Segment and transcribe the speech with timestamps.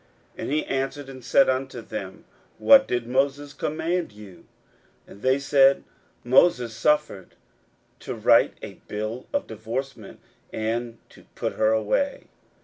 [0.35, 2.25] 41:010:003 And he answered and said unto them,
[2.57, 4.47] What did Moses command you?
[5.07, 5.83] 41:010:004 And they said,
[6.23, 7.35] Moses suffered
[7.99, 10.19] to write a bill of divorcement,
[10.51, 12.23] and to put her away.